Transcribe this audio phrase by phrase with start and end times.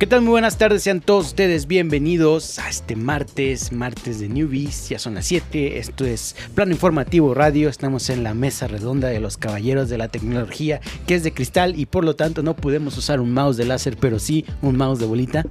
[0.00, 0.22] ¿Qué tal?
[0.22, 5.14] Muy buenas tardes, sean todos ustedes bienvenidos a este martes, martes de Newbies, ya son
[5.14, 9.90] las 7, esto es Plano Informativo Radio, estamos en la mesa redonda de los caballeros
[9.90, 13.32] de la tecnología, que es de cristal y por lo tanto no podemos usar un
[13.34, 15.44] mouse de láser, pero sí un mouse de bolita.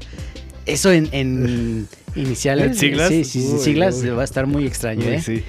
[0.65, 3.09] Eso en, en iniciales, ¿En siglas?
[3.09, 4.09] sí, sí, sí, Uy, siglas uy.
[4.09, 5.21] va a estar muy extraño, Uy, ¿eh?
[5.21, 5.43] sí.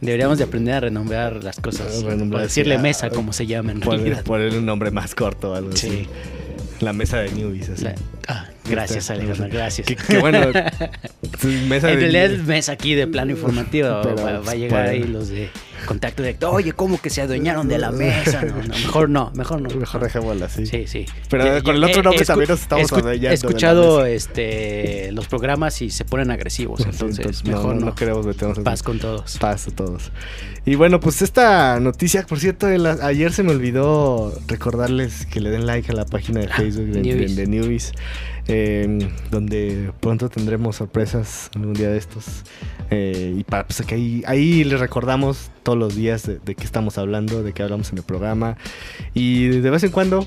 [0.00, 3.80] Deberíamos de aprender a renombrar las cosas, Renombrar, o decirle mesa como se llama en
[3.80, 4.24] Poner, realidad.
[4.24, 5.88] ponerle un nombre más corto algo Sí.
[5.88, 6.08] así.
[6.80, 7.86] La mesa de newbies, así.
[8.28, 9.86] Ah, gracias, Alejandro, gracias.
[9.86, 10.38] Que, que bueno,
[11.68, 13.88] mesa En realidad es mes aquí de plano informativo.
[14.02, 15.04] Pero, va, va a pues, llegar bueno.
[15.04, 15.50] ahí los de
[15.86, 16.50] contacto directo.
[16.50, 18.42] Oye, ¿cómo que se adueñaron de la mesa?
[18.42, 19.70] No, no, mejor no, mejor no.
[19.70, 20.66] Mejor dejémosla así.
[20.66, 21.06] Sí, sí.
[21.30, 24.08] Pero con el otro he- nombre también nos estamos adueñando He escuchado mesa.
[24.10, 26.80] este, los programas y se ponen agresivos.
[26.82, 27.86] Sí, Entonces, mejor no.
[27.86, 29.38] no queremos meternos en Paz con todos.
[29.38, 30.10] Paz a todos.
[30.66, 35.50] Y bueno, pues esta noticia, por cierto, la- ayer se me olvidó recordarles que le
[35.50, 37.92] den like a la página de Facebook de, de, Ah, de Newbies,
[38.48, 38.98] eh,
[39.30, 42.44] donde pronto tendremos sorpresas algún día de estos.
[42.90, 46.64] Eh, y para pues que ahí, ahí les recordamos todos los días de, de qué
[46.64, 48.56] estamos hablando, de qué hablamos en el programa.
[49.14, 50.26] Y de vez en cuando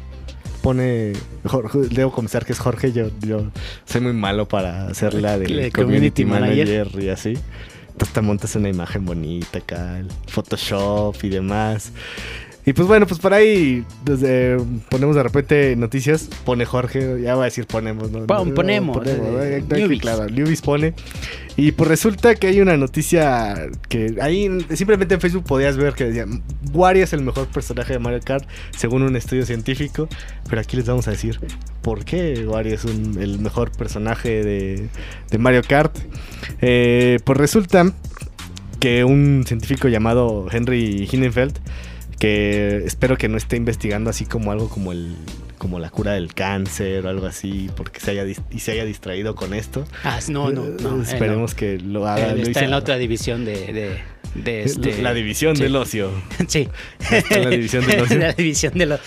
[0.61, 1.13] pone
[1.45, 3.47] Jorge, debo confesar que es Jorge yo, yo
[3.85, 6.67] soy muy malo para hacer la de community, community manager.
[6.67, 7.37] manager y así
[7.97, 11.91] pues te montas una imagen bonita acá, el Photoshop y demás.
[12.65, 14.57] Y pues bueno, pues por ahí desde,
[14.89, 18.27] ponemos de repente noticias, pone Jorge, ya voy a decir ponemos, ¿no?
[18.27, 18.97] Pon- No, ponemos,
[19.41, 20.27] eh, eh, claro,
[20.61, 20.93] pone.
[21.57, 25.93] Y pues resulta que hay una noticia que ahí en- simplemente en Facebook podías ver
[25.95, 26.25] que decía,
[26.71, 28.45] Wario es el mejor personaje de Mario Kart
[28.77, 30.07] según un estudio científico,
[30.47, 31.39] pero aquí les vamos a decir
[31.81, 34.87] por qué Wario es un- el mejor personaje de,
[35.31, 35.97] de Mario Kart.
[36.61, 37.91] Eh, pues resulta
[38.79, 41.57] que un científico llamado Henry Hinnenfeld,
[42.21, 45.15] que espero que no esté investigando así como algo como el
[45.57, 49.33] como la cura del cáncer o algo así, porque se haya y se haya distraído
[49.35, 49.85] con esto.
[50.03, 50.95] Ah, no, no, no.
[50.97, 52.29] él Esperemos que lo haga.
[52.31, 53.97] Él lo está hizo- en la otra división de, de,
[54.35, 55.01] de este...
[55.01, 55.63] la división sí.
[55.63, 56.09] del ocio.
[56.47, 56.67] Sí.
[57.31, 58.17] La división del ocio.
[58.17, 58.99] la división de lo-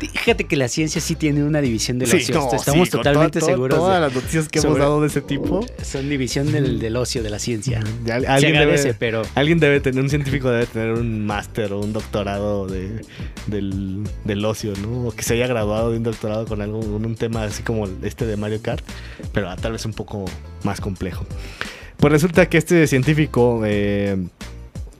[0.00, 2.34] Fíjate que la ciencia sí tiene una división del Sí, ocio.
[2.34, 3.78] no, Estamos sí, totalmente toda- toda- seguros.
[3.78, 5.64] Todas de- las noticias que hemos dado de ese tipo.
[5.82, 7.80] Son división del, del ocio, de la ciencia.
[8.04, 11.80] ya alguien agradece, debe, pero Alguien debe tener, un científico debe tener un máster o
[11.80, 13.02] un doctorado de,
[13.46, 15.08] del, del ocio, ¿no?
[15.08, 17.88] O que se haya graduado de un doctorado con algo, con un tema así como
[18.02, 18.84] este de Mario Kart,
[19.32, 20.24] pero ah, tal vez un poco
[20.64, 21.24] más complejo.
[21.98, 24.16] Pues resulta que este científico eh,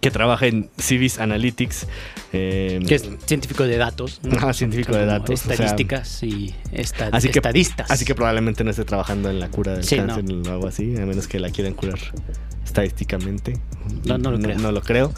[0.03, 1.87] que trabaja en Civis Analytics,
[2.33, 4.21] eh, que es científico de datos.
[4.25, 4.37] ¿no?
[4.37, 7.89] Ajá, científico de datos, o sea, Estadísticas y esta- así que- estadistas.
[7.89, 10.97] así que probablemente no esté trabajando en la cura del Sí, cáncer o algo así,
[10.97, 12.01] a menos que la quieran curar
[12.65, 13.59] estadísticamente.
[14.05, 14.59] No, no lo creo.
[14.59, 15.13] No, lo creo.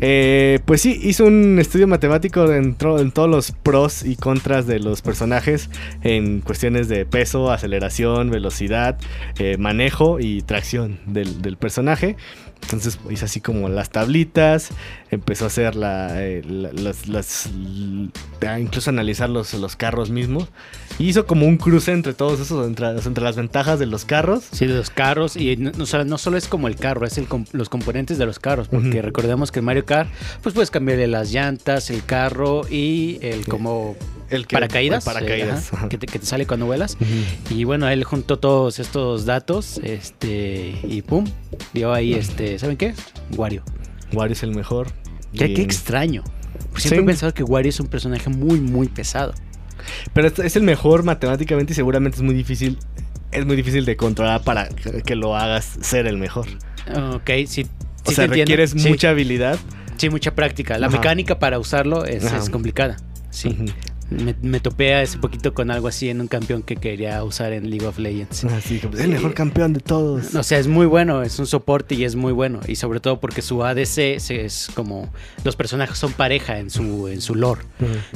[0.00, 4.78] Eh, pues sí, hizo un estudio matemático en, en todos los pros y contras de
[4.80, 5.70] los personajes
[6.02, 8.98] en cuestiones de peso, aceleración, velocidad,
[9.38, 12.16] eh, manejo y tracción del, del personaje.
[12.62, 14.70] Entonces hizo así como las tablitas,
[15.10, 17.48] empezó a hacer la, eh, la- las, las-
[18.58, 20.48] incluso analizar los, los carros mismos.
[20.98, 24.44] Y hizo como un cruce entre todos esos, entre, entre las ventajas de los carros.
[24.52, 25.36] Sí, de los carros.
[25.36, 28.26] Y no, no solo- no solo es como el carro, es el los componentes de
[28.26, 28.68] los carros.
[28.68, 29.02] Porque Ujú.
[29.02, 30.10] recordemos que en Mario Kart,
[30.42, 33.96] pues puedes cambiarle las llantas, el carro y el como
[34.30, 35.06] El que- paracaídas.
[35.06, 36.96] el paracaídas, eh, ajá, que, te, que te sale cuando vuelas.
[37.50, 39.78] Y bueno, él juntó todos estos datos.
[39.84, 40.78] Este.
[40.82, 41.24] Y pum.
[41.72, 42.58] Dio ahí este.
[42.58, 42.94] ¿Saben qué?
[43.36, 43.62] Wario.
[44.12, 44.88] Wario es el mejor.
[45.36, 46.22] Qué, Y- qué extraño.
[46.70, 47.02] Pues siempre Sí.
[47.02, 49.34] he pensado que Wario es un personaje muy, muy pesado.
[50.12, 52.78] Pero es, el mejor matemáticamente y seguramente es muy difícil.
[53.30, 56.46] Es muy difícil de controlar para que, lo hagas ser el mejor.
[57.14, 57.66] Ok, sí.
[58.04, 58.32] O sí sea, te entiendo.
[58.34, 59.58] requieres Sí, mucha habilidad.
[59.98, 60.78] Sí, mucha práctica.
[60.78, 60.96] La Ajá.
[60.96, 62.96] mecánica para usarlo es, complicada.
[63.30, 63.54] Sí.
[64.10, 67.70] Me, me topé hace poquito con algo así en un campeón que quería usar en
[67.70, 68.44] League of Legends.
[68.44, 70.34] Así como, es el mejor campeón de todos.
[70.34, 72.60] O sea, es muy bueno, es un soporte y es muy bueno.
[72.66, 75.12] Y sobre todo porque su ADC es como.
[75.44, 77.62] Los personajes son pareja en su, en su lore.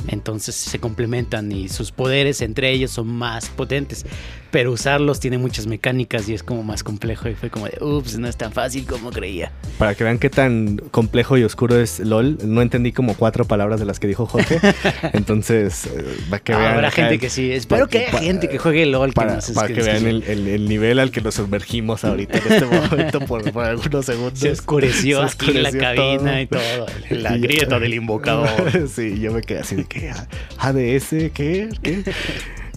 [0.08, 4.06] Entonces se complementan y sus poderes entre ellos son más potentes.
[4.50, 7.28] Pero usarlos tiene muchas mecánicas y es como más complejo.
[7.28, 9.50] Y fue como de, ups, no es tan fácil como creía.
[9.78, 13.80] Para que vean qué tan complejo y oscuro es LOL, no entendí como cuatro palabras
[13.80, 14.60] de las que dijo Jorge.
[15.14, 16.74] Entonces, Entonces, eh, para que vean.
[16.74, 17.52] Habrá gente el- que sí.
[17.52, 19.12] Espero que haya gente que juegue LOL.
[19.12, 22.38] Para, que nos para que vean el, el- el nivel al que nos sumergimos ahorita
[22.38, 24.38] en este momento por, por algunos segundos.
[24.38, 26.86] Se oscureció Se aquí la oscureció cabina y todo.
[27.10, 28.88] La Y- grieta del invocador.
[28.94, 30.10] sí, yo me quedé así de que
[30.58, 31.68] ADS, ¿qué?
[31.82, 32.02] ¿Qué?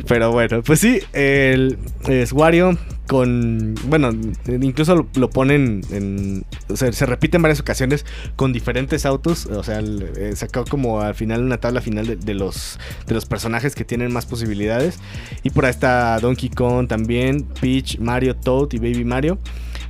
[0.07, 4.11] Pero bueno, pues sí, el es Wario con bueno,
[4.47, 8.05] incluso lo, lo ponen en o sea, se repite en varias ocasiones
[8.35, 12.33] con diferentes autos, o sea, eh, sacó como al final una tabla final de, de
[12.33, 14.99] los de los personajes que tienen más posibilidades
[15.43, 19.39] y por ahí está Donkey Kong también, Peach, Mario, Toad y Baby Mario.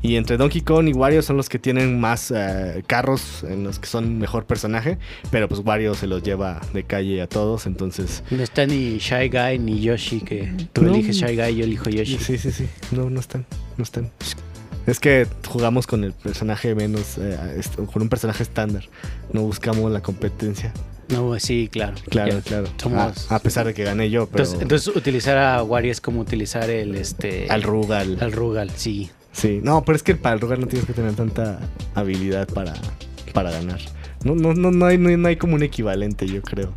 [0.05, 3.79] Y entre Donkey Kong y Wario son los que tienen más eh, carros en los
[3.79, 4.97] que son mejor personaje.
[5.31, 7.65] Pero pues Wario se los lleva de calle a todos.
[7.65, 8.23] Entonces.
[8.29, 10.93] No está ni Shy Guy ni Yoshi, que tú No.
[10.93, 12.17] eliges Shy Guy y yo elijo Yoshi.
[12.19, 12.67] Sí, sí, sí.
[12.91, 13.45] No, no están.
[13.77, 14.11] No están.
[14.85, 17.17] Es que jugamos con el personaje menos.
[17.17, 17.61] eh,
[17.91, 18.83] con un personaje estándar.
[19.33, 20.71] No buscamos la competencia.
[21.09, 21.95] No, sí, claro.
[22.09, 22.41] Claro, Ya.
[22.41, 22.67] claro.
[22.77, 24.43] Somos- A, a pesar de que gané yo, pero.
[24.43, 28.17] Entonces, entonces utilizar a Wario es como utilizar el este al Rugal.
[28.21, 29.09] al Rugal, sí.
[29.35, 29.59] Sí.
[29.61, 31.59] No, pero es que para el Rugal no tienes que tener tanta
[31.93, 32.73] habilidad para,
[33.33, 33.79] para ganar.
[34.23, 36.73] No, no, no, no, hay, no, hay, como un equivalente, yo creo.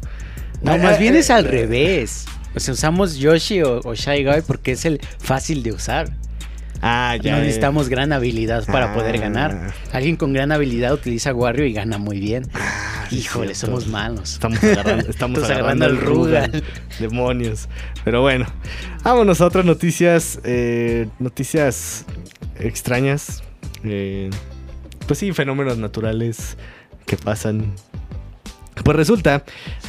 [0.60, 2.26] No, Ah, más bien ah, es al ah, revés.
[2.56, 6.10] O sea, usamos Yoshi o, o Shy Guy porque es el fácil de usar.
[6.82, 7.32] Ah, ya.
[7.32, 7.42] no eh.
[7.42, 9.20] necesitamos gran habilidad para poder Ah.
[9.20, 9.72] ganar.
[9.92, 12.44] Alguien con gran habilidad utiliza Wario y gana muy bien.
[12.54, 13.66] Ah, Híjole, cierto.
[13.80, 14.32] somos malos.
[14.34, 16.44] Estamos agarrando, estamos agarrando, agarrando al al Rugal.
[16.46, 16.64] Rugal.
[16.98, 17.68] Demonios.
[18.04, 18.46] Pero bueno,
[19.02, 20.40] vámonos a otras noticias.
[20.44, 22.04] eh, noticias
[22.58, 23.42] extrañas.
[23.84, 24.30] eh,
[25.06, 26.56] pues sí, fenómenos naturales
[27.06, 27.72] que pasan.
[28.84, 29.44] Pues resulta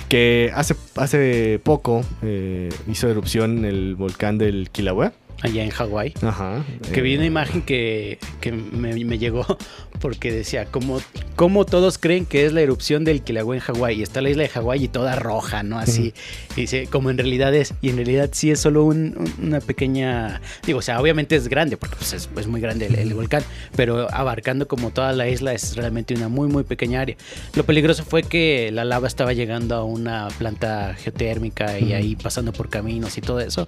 [0.07, 5.13] que hace, hace poco eh, hizo erupción el volcán del Kilauea.
[5.41, 6.13] Allá en Hawái.
[6.21, 6.63] Ajá.
[6.93, 9.45] Que vi eh, una imagen que, que me, me llegó
[10.01, 11.01] porque decía, como,
[11.35, 13.99] como todos creen que es la erupción del Kilauea en Hawái.
[13.99, 15.79] Y está la isla de Hawái y toda roja, ¿no?
[15.79, 16.13] Así.
[16.55, 17.73] Y dice, como en realidad es.
[17.81, 20.41] Y en realidad sí es solo un- un- una pequeña...
[20.65, 23.43] Digo, o sea, obviamente es grande, porque pues, es, es muy grande el, el volcán.
[23.75, 27.15] Pero abarcando como toda la isla es realmente una muy, muy pequeña área.
[27.55, 32.51] Lo peligroso fue que la lava estaba llegando a una planta geotérmica y ahí pasando
[32.51, 33.67] por caminos y todo eso.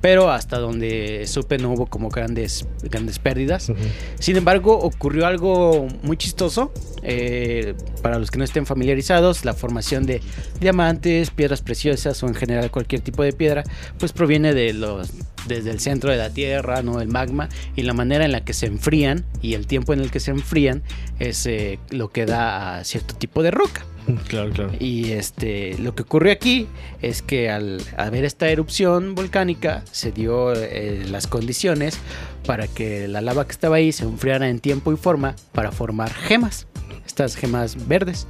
[0.00, 3.72] Pero hasta donde supe no hubo como grandes, grandes pérdidas.
[4.18, 6.72] Sin embargo, ocurrió algo muy chistoso.
[7.02, 10.20] eh, para los que no estén familiarizados, la formación de
[10.60, 13.62] diamantes, piedras preciosas o en general cualquier tipo de piedra,
[13.98, 15.12] pues proviene de los
[15.46, 18.52] desde el centro de la Tierra, no el magma y la manera en la que
[18.52, 20.82] se enfrían y el tiempo en el que se enfrían
[21.18, 23.84] es eh, lo que da a cierto tipo de roca.
[24.28, 24.72] Claro, claro.
[24.78, 26.66] Y este, lo que ocurrió aquí
[27.02, 31.98] es que al haber esta erupción volcánica se dio eh, las condiciones
[32.46, 36.12] para que la lava que estaba ahí se enfriara en tiempo y forma para formar
[36.12, 36.66] gemas,
[37.06, 38.26] estas gemas verdes.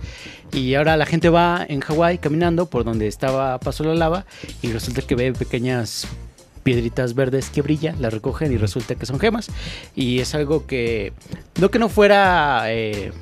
[0.52, 4.26] Y ahora la gente va en Hawái caminando por donde estaba pasó la lava
[4.62, 6.06] y resulta que ve pequeñas
[6.62, 9.50] piedritas verdes que brillan, las recogen y resulta que son gemas.
[9.94, 11.12] Y es algo que
[11.60, 13.12] no que no fuera eh,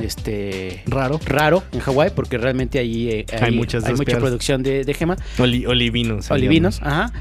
[0.00, 1.20] este Raro.
[1.24, 5.16] raro en Hawái porque realmente allí eh, Hay muchas hay mucha producción de, de gema,
[5.38, 6.30] Oli- olivinos.
[6.30, 7.12] olivinos, ajá.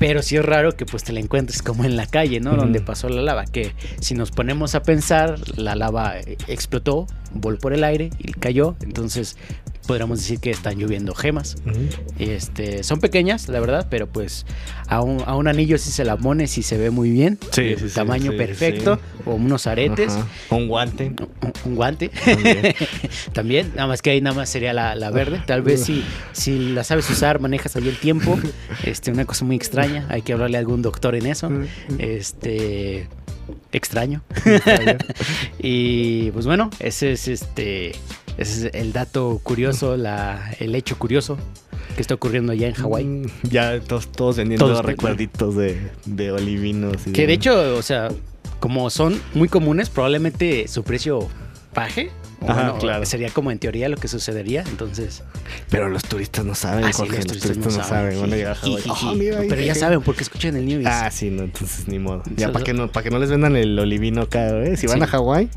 [0.00, 2.56] Pero sí es raro que pues te la encuentres como en la calle, ¿no?
[2.56, 3.44] Donde pasó la lava.
[3.44, 8.32] Que si nos ponemos a pensar, la lava eh, explotó, voló por el aire y
[8.32, 8.74] cayó.
[8.82, 9.36] Entonces
[9.84, 11.56] podríamos decir que están lloviendo gemas.
[12.18, 14.46] Este, son pequeñas, la verdad, pero pues
[14.88, 17.38] a un, a un anillo si se la pone, si se ve muy bien.
[17.52, 18.98] Sí, sí, sí, tamaño sí, perfecto.
[19.24, 20.12] O unos aretes.
[20.12, 20.26] Ajá.
[20.50, 21.06] Un guante.
[21.08, 22.10] Un, un guante.
[22.24, 22.74] También.
[23.32, 25.42] También, nada más que ahí nada más sería la, la verde.
[25.46, 28.38] Tal vez si, si la sabes usar, manejas ahí el tiempo.
[28.84, 30.06] Este, una cosa muy extraña.
[30.08, 31.50] Hay que hablarle a algún doctor en eso.
[31.98, 33.08] Este.
[33.72, 34.22] Extraño.
[35.58, 37.92] y pues bueno, ese es este.
[38.38, 41.38] Ese es el dato curioso, la, el hecho curioso
[41.94, 43.04] que está ocurriendo allá en Hawái.
[43.04, 47.06] Mm, Ya todos, todos vendiendo Todos- recuerditos de, de olivinos.
[47.06, 48.08] y Que de hecho, o sea,
[48.60, 51.28] como son muy comunes, probablemente su precio
[51.74, 52.10] baje.
[52.40, 53.06] O Ajá, bueno, claro.
[53.06, 54.64] Sería como en teoría lo que sucedería.
[54.68, 55.22] Entonces,
[55.70, 57.16] Pero los turistas no saben, Ah, sí, Jorge.
[57.16, 58.20] los los, turistas turistas, no saben.
[58.20, 58.82] Van a llegar a Hawái.
[58.82, 59.06] Jijiji.
[59.30, 59.74] "Ah, Pero ya dejé".
[59.76, 60.84] saben porque escuchan el news.
[60.86, 62.22] Ah, sí, no, entonces ni modo.
[62.36, 64.76] Ya para que no, para que no les vendan el olivino acá, ¿eh?
[64.76, 65.04] Si van Sí.
[65.04, 65.48] a Hawái,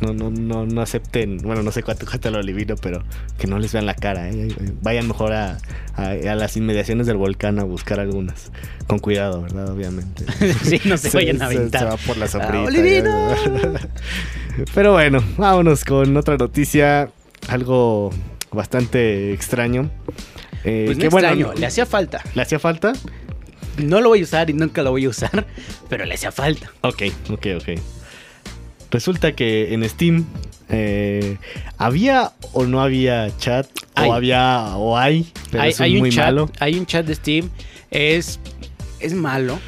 [0.00, 3.02] no, no, no, no acepten, bueno, no sé cuánto cuesta el olivino, pero
[3.38, 4.54] que no les vean la cara, ¿eh?
[4.82, 5.58] Vayan mejor a,
[5.94, 8.50] a, a las inmediaciones del volcán a buscar algunas.
[8.86, 9.70] Con cuidado, ¿verdad?
[9.70, 10.24] Obviamente.
[10.62, 11.80] sí, no se, vayan a aventar.
[11.82, 12.58] Se va por la sombrita.
[12.58, 13.34] ¡Ah, olivino!
[13.34, 13.88] ya.
[14.74, 17.10] Pero bueno, vámonos con otra noticia.
[17.48, 18.10] Algo
[18.52, 19.90] bastante extraño.
[20.64, 22.22] Eh, Pues no que bueno, extraño, le hacía falta.
[22.34, 22.92] ¿Le hacía falta?
[23.78, 25.46] No lo voy a usar y nunca lo voy a usar,
[25.88, 26.70] pero le hacía falta.
[26.82, 27.78] Ok, ok, ok.
[28.94, 30.24] Resulta que en Steam
[30.68, 31.36] Eh,
[31.78, 33.66] ¿Había o no había chat?
[33.96, 34.08] Hay.
[34.08, 35.30] ¿O había o hay?
[35.50, 36.50] Pero hay, es hay un muy chat, malo.
[36.60, 37.50] hay un chat de Steam.
[37.90, 38.38] Es,
[39.00, 39.58] es malo.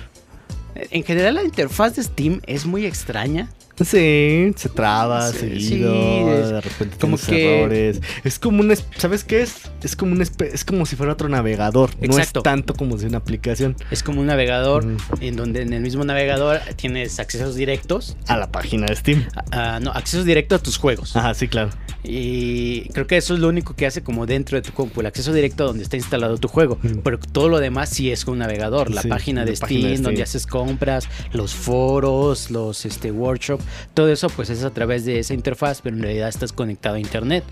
[0.76, 3.50] En general la interfaz de Steam es muy extraña.
[3.85, 8.00] Sí, se traba Sí, seguido, sí, es de repente como que- errores.
[8.25, 9.71] Es como un, es- ¿sabes qué es?
[9.83, 11.90] Es como un, es como si fuera otro navegador.
[12.00, 12.09] Exacto.
[12.16, 14.87] No es tanto como si una aplicación Es como un navegador
[15.21, 18.16] en donde en el mismo navegador tienes accesos directos.
[18.28, 19.26] a la página de Steam.
[19.50, 21.14] a- a- no, accesos directos a tus juegos.
[21.14, 21.71] Ajá, sí, claro.
[22.09, 25.07] Y creo que eso es lo único que hace como dentro de tu compu, el
[25.07, 26.79] acceso directo a donde está instalado tu juego.
[26.83, 27.01] Ujú.
[27.03, 29.69] Pero todo lo demás sí es con un navegador, la Sí, página de la Steam,
[29.69, 30.05] página de Steam.
[30.05, 33.61] donde haces compras, los foros, los este, workshop,
[33.95, 37.01] todo eso pues es a través de esa interfaz, pero en realidad estás conectado a
[37.01, 37.45] internet.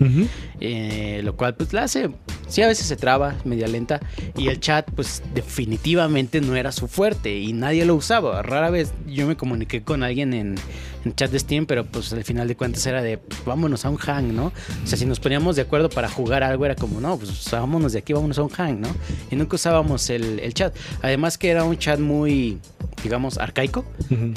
[0.61, 2.09] Eh, lo cual pues la hace,
[2.47, 3.99] sí a veces se traba, media lenta,
[4.37, 8.41] y el chat pues definitivamente no era su fuerte y nadie lo usaba.
[8.41, 10.55] Rara vez yo me comuniqué con alguien en,
[10.94, 13.89] en chat de Steam, pero pues al final de cuentas era de pues, vámonos a
[13.89, 14.47] un hang, ¿no?
[14.47, 17.93] O sea, si nos poníamos de acuerdo para jugar algo era como, no, pues vámonos
[17.93, 18.87] de aquí, vámonos a un hang, ¿no?
[19.29, 20.75] Y nunca usábamos el, el chat.
[21.01, 22.59] Además que era un chat muy,
[23.03, 23.85] digamos, arcaico.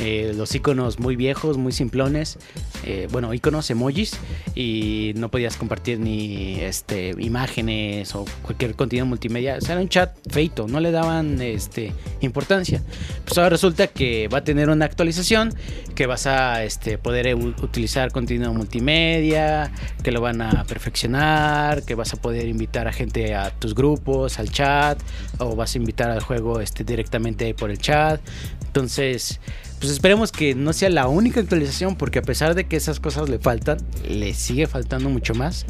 [0.00, 2.38] Eh, los iconos muy viejos, muy simplones.
[2.84, 4.18] eh, bueno, iconos, emojis.
[4.54, 9.56] Y no podías compartir ni este, imágenes o cualquier contenido multimedia.
[9.56, 12.82] O sea, era un chat feito, no le daban este, importancia.
[13.24, 15.54] Pues ahora resulta que va a tener una actualización,
[15.94, 19.70] que vas a este, poder utilizar contenido multimedia,
[20.02, 24.38] que lo van a perfeccionar, que vas a poder invitar a gente a tus grupos,
[24.38, 25.00] al chat,
[25.38, 28.20] o vas a invitar al juego este, directamente por el chat.
[28.66, 29.40] Entonces,
[29.78, 33.28] pues esperemos que no sea la única actualización, porque a pesar de que esas cosas
[33.28, 35.66] le faltan, le sigue faltando mucho más.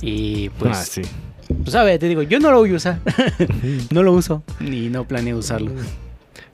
[0.00, 1.02] Y pues, ah, sí.
[1.64, 3.00] pues a ver, te digo, yo no lo voy a usar.
[3.90, 5.72] no lo uso, ni no planeo usarlo.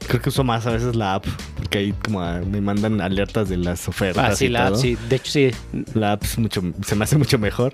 [0.06, 3.56] Creo que uso más a veces la app, porque ahí como me mandan alertas de
[3.56, 4.32] las ofertas.
[4.32, 4.96] Ah, sí, y la app, sí.
[5.08, 5.50] De hecho, sí.
[5.94, 7.72] La app es mucho, se me hace mucho mejor.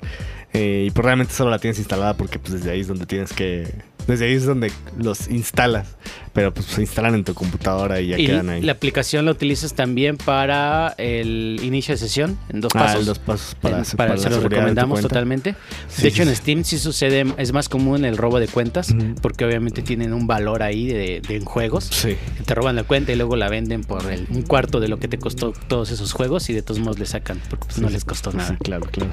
[0.53, 3.33] Eh, y pues realmente solo la tienes instalada porque pues desde ahí es donde tienes
[3.33, 3.73] que...
[4.07, 5.87] Desde ahí es donde los instalas.
[6.33, 8.63] Pero pues se instalan en tu computadora y ya Y quedan ahí.
[8.63, 13.01] la aplicación la utilizas también para el inicio de sesión, en dos Ah, pasos.
[13.01, 15.57] el dos pasos para, En- para para- la se lo seguridad de tu recomendamos totalmente.
[15.89, 16.37] Sí, de hecho, sí, en.
[16.37, 20.63] Steam sí sucede, es más común el robo de cuentas, porque obviamente tienen un valor
[20.63, 21.89] ahí de, de en juegos.
[21.91, 22.17] Sí.
[22.47, 25.09] Te roban la cuenta y luego la venden por el- un cuarto de lo que
[25.09, 28.05] te costó todos esos juegos y de todos modos le sacan, porque pues, no les
[28.05, 28.57] costó nada.
[28.63, 29.13] claro, claro.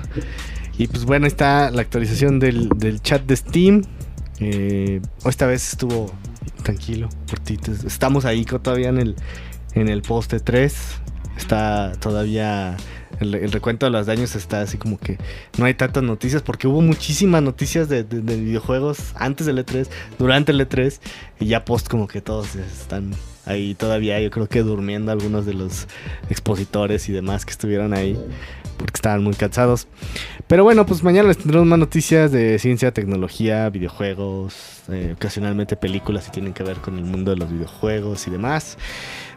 [0.77, 3.81] Y pues bueno, ahí está la actualización del, del chat de Steam.
[4.39, 6.11] Eh, esta vez estuvo
[6.63, 7.09] tranquilo.
[7.85, 9.15] Estamos ahí todavía en el,
[9.73, 10.75] en el poste 3.
[11.37, 12.75] Está todavía
[13.19, 15.17] el, el recuento de los daños está así como que
[15.57, 19.87] no hay tantas noticias porque hubo muchísimas noticias de, de- de videojuegos antes del E3,
[20.17, 20.99] durante el E3
[21.39, 23.11] y ya post como que todos están
[23.45, 25.87] ahí todavía yo creo que durmiendo algunos de los
[26.29, 28.19] expositores y demás que estuvieron ahí
[28.77, 29.87] porque estaban muy cansados.
[30.47, 36.25] Pero bueno, pues mañana les tendremos más noticias de ciencia, tecnología, videojuegos, eh, ocasionalmente películas
[36.25, 38.77] que tienen que ver con el mundo de los videojuegos y demás.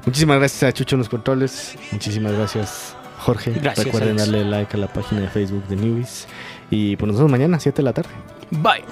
[0.06, 1.76] Muchísimas gracias a Chucho en los controles.
[1.92, 3.52] Muchísimas gracias, Jorge.
[3.52, 4.30] Gracias, Recuerden Alex.
[4.30, 6.26] darle like a la página de Facebook de Newbies.
[6.70, 8.10] Y pues nos vemos mañana, 7 de la tarde.
[8.50, 8.84] Bye.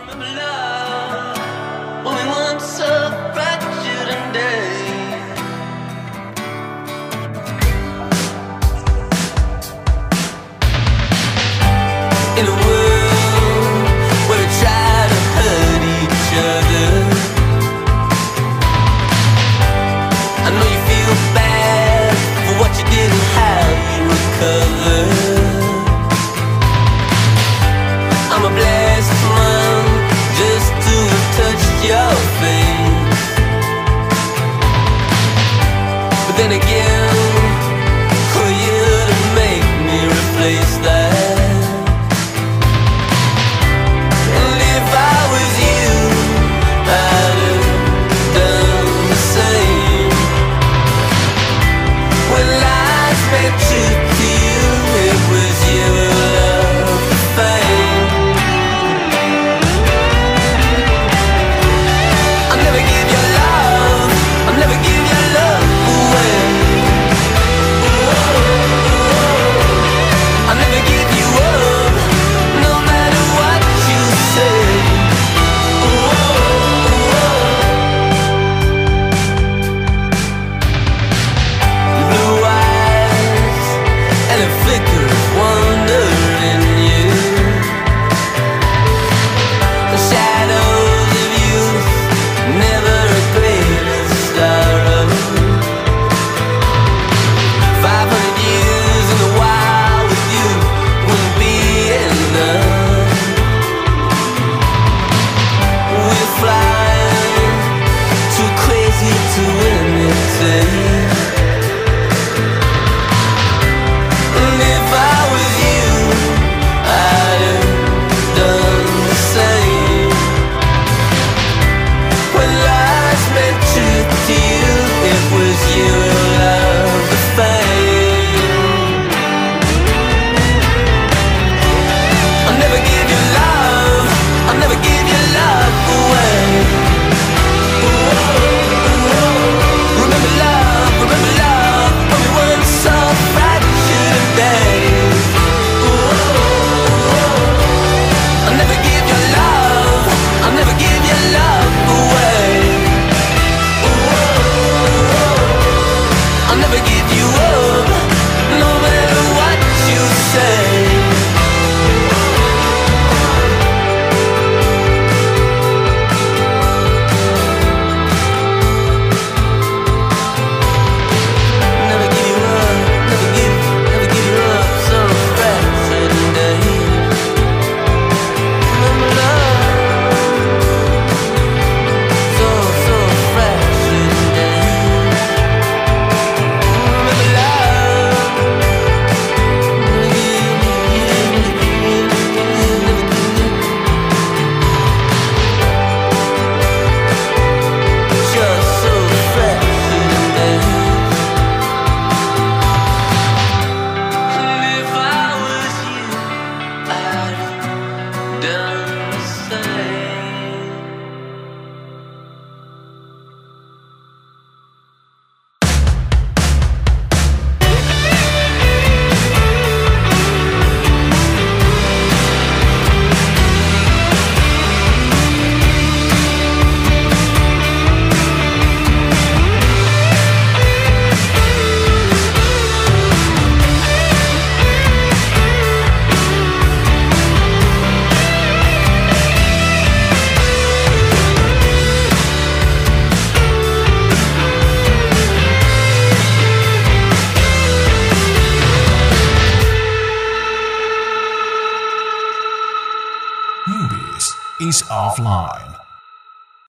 [255.09, 255.68] Offline.